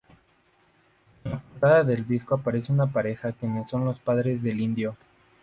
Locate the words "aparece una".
2.33-2.87